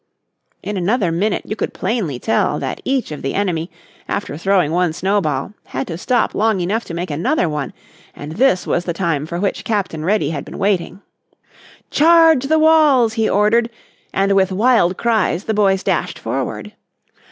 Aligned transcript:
In 0.63 0.77
another 0.77 1.11
minute 1.11 1.43
you 1.45 1.55
could 1.55 1.75
plainly 1.75 2.17
tell 2.17 2.57
that 2.57 2.81
each 2.83 3.11
of 3.11 3.21
the 3.21 3.35
enemy, 3.35 3.69
after 4.09 4.35
throwing 4.35 4.71
one 4.71 4.93
snowball, 4.93 5.53
had 5.65 5.85
to 5.85 5.95
stop 5.99 6.33
long 6.33 6.59
enough 6.59 6.83
to 6.85 6.95
make 6.95 7.11
another 7.11 7.47
one 7.47 7.71
and 8.15 8.31
this 8.31 8.65
was 8.65 8.85
the 8.85 8.93
time 8.95 9.27
for 9.27 9.39
which 9.39 9.63
Captain 9.63 10.03
Reddy 10.03 10.31
had 10.31 10.43
been 10.43 10.57
waiting. 10.57 11.03
"Charge 11.91 12.45
the 12.45 12.57
walls!" 12.57 13.13
he 13.13 13.29
ordered, 13.29 13.69
and 14.11 14.31
with 14.31 14.51
wild 14.51 14.97
cries 14.97 15.43
the 15.43 15.53
boys 15.53 15.83
dashed 15.83 16.17
forward. 16.17 16.73